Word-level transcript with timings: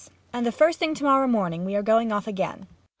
And 0.33 0.51
first 0.51 0.79
thing 0.79 0.95
to 0.95 1.03
morrow 1.03 1.27
morning 1.27 1.63
we 1.63 1.75
are 1.75 1.83
going 1.83 2.11
off 2.11 2.25
again. 2.25 2.65